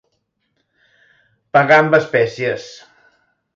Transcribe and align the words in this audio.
Pagar 1.59 1.79
amb 1.83 1.99
espècies. 2.01 2.69